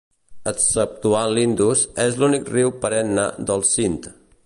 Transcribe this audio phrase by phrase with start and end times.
[0.51, 4.15] Exceptuat l'Indus, és l'únic riu perenne del Sind.